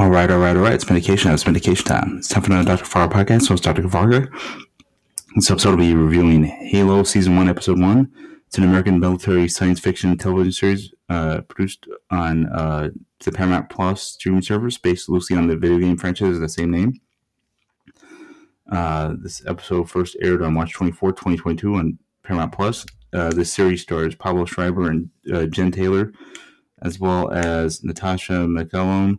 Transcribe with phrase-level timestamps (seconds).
[0.00, 0.72] All right, all right, all right.
[0.72, 1.34] It's medication time.
[1.34, 2.16] It's medication time.
[2.16, 2.86] It's time for another Dr.
[2.86, 3.42] Farr podcast.
[3.42, 3.86] So it's Dr.
[3.86, 4.30] Varga.
[5.34, 8.10] This episode will be reviewing Halo Season 1, Episode 1.
[8.46, 12.88] It's an American military science fiction television series uh, produced on uh,
[13.22, 16.70] the Paramount Plus streaming service based loosely on the video game franchise of the same
[16.70, 16.98] name.
[18.72, 22.86] Uh, this episode first aired on March 24, 2022 on Paramount Plus.
[23.12, 26.10] Uh, this series stars Pablo Schreiber and uh, Jen Taylor,
[26.80, 29.18] as well as Natasha McElhone,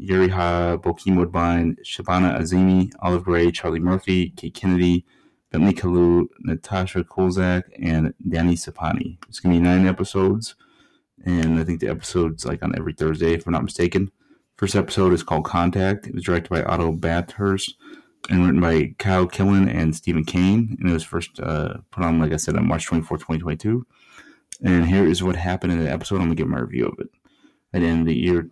[0.00, 5.04] Yerin Ha Bokeem Woodbine, Shabana Azimi, Olive Gray, Charlie Murphy, Kate Kennedy,
[5.50, 9.18] Bentley Kalu, Natasha Culzac, and Danny Sapani.
[9.28, 10.54] It's going to be nine episodes,
[11.24, 14.10] and I think the episode's like on every Thursday, if I'm not mistaken.
[14.56, 16.08] First episode is called Contact.
[16.08, 17.76] It was directed by Otto Bathurst
[18.28, 20.76] and written by Kyle Killen and Steven Kane.
[20.80, 23.86] And it was first uh, put on, like I said, on March 24, 2022.
[24.64, 26.16] And here is what happened in the episode.
[26.16, 27.08] I'm going to give my review of it.
[27.72, 28.50] At the end of the year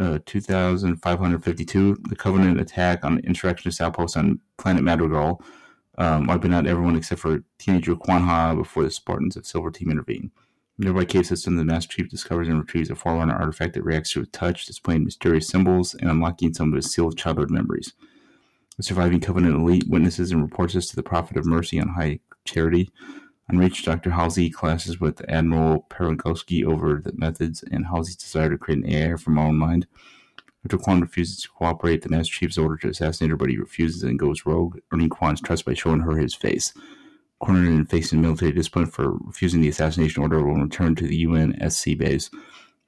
[0.00, 5.42] uh, 2552, the Covenant attack on the insurrectionist outpost on planet Madrigal,
[5.98, 9.90] um, wiping out everyone except for teenager Kwan Ha before the Spartans of Silver Team
[9.90, 10.30] intervene.
[10.78, 14.22] Nearby cave system, the Master Chief discovers and retrieves a Forerunner artifact that reacts to
[14.22, 17.92] a touch, displaying mysterious symbols and unlocking some of his sealed childhood memories.
[18.78, 22.20] The surviving Covenant elite witnesses and reports this to the Prophet of Mercy on High
[22.44, 22.90] Charity.
[23.52, 24.12] On Reach, Dr.
[24.12, 29.16] Halsey clashes with Admiral Parangosky over the methods and Halsey's desire to create an AI
[29.16, 29.86] from our own mind.
[30.64, 34.04] After Kwan refuses to cooperate, the Master Chief's order to assassinate her, but he refuses
[34.04, 36.72] and goes rogue, earning Kwan's trust by showing her his face.
[37.40, 41.98] Cornered and facing military discipline for refusing the assassination order, will return to the UNSC
[41.98, 42.30] base.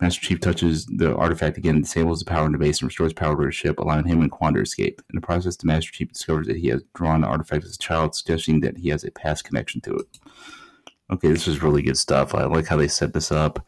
[0.00, 3.36] Master Chief touches the artifact again, disables the power in the base, and restores power
[3.36, 5.02] to his ship, allowing him and Kwan to escape.
[5.10, 7.78] In the process, the Master Chief discovers that he has drawn the artifact as a
[7.78, 10.18] child, suggesting that he has a past connection to it.
[11.12, 12.34] Okay, this is really good stuff.
[12.34, 13.66] I like how they set this up.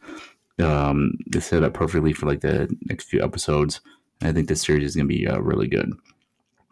[0.59, 3.81] Um, they set up perfectly for like the next few episodes.
[4.21, 5.91] And I think this series is going to be uh, really good.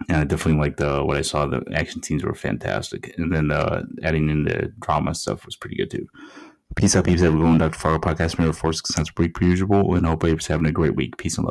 [0.08, 1.45] And I definitely like the what I saw.
[1.45, 5.76] The action scenes were fantastic, and then uh, adding in the drama stuff was pretty
[5.76, 6.08] good too.
[6.76, 7.21] Peace out, peeps.
[7.21, 7.77] Everyone, Dr.
[7.77, 11.17] Fargo podcast, Mirror Force, sounds pretty usual, and I hope everybody's having a great week.
[11.17, 11.49] Peace and love.